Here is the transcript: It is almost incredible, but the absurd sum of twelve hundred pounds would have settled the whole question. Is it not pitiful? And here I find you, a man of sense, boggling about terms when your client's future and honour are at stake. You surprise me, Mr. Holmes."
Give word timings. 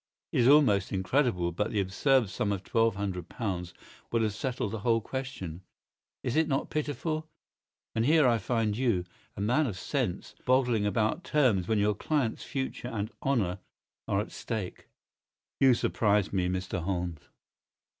It 0.31 0.39
is 0.39 0.47
almost 0.47 0.91
incredible, 0.91 1.51
but 1.51 1.69
the 1.69 1.79
absurd 1.79 2.27
sum 2.29 2.51
of 2.51 2.63
twelve 2.63 2.95
hundred 2.95 3.29
pounds 3.29 3.71
would 4.11 4.23
have 4.23 4.33
settled 4.33 4.71
the 4.71 4.79
whole 4.79 4.99
question. 4.99 5.61
Is 6.23 6.35
it 6.35 6.47
not 6.47 6.71
pitiful? 6.71 7.29
And 7.93 8.03
here 8.03 8.27
I 8.27 8.39
find 8.39 8.75
you, 8.75 9.05
a 9.37 9.41
man 9.41 9.67
of 9.67 9.77
sense, 9.77 10.33
boggling 10.43 10.87
about 10.87 11.23
terms 11.23 11.67
when 11.67 11.77
your 11.77 11.93
client's 11.93 12.43
future 12.43 12.87
and 12.87 13.11
honour 13.21 13.59
are 14.07 14.19
at 14.19 14.31
stake. 14.31 14.87
You 15.59 15.75
surprise 15.75 16.33
me, 16.33 16.47
Mr. 16.49 16.81
Holmes." 16.81 17.21